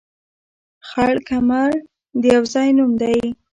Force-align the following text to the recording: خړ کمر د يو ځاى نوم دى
خړ 0.89 1.15
کمر 1.27 1.71
د 2.21 2.23
يو 2.35 2.43
ځاى 2.53 2.69
نوم 2.77 2.91
دى 3.01 3.17